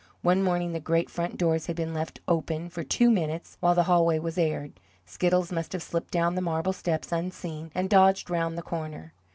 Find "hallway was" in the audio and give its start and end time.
3.83-4.35